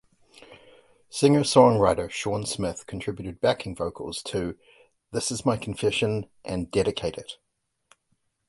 [1.11, 4.57] Singer-songwriter Shawn Smith contributed backing vocals to
[5.11, 7.33] "This Is My Confession" and "Dedicate It".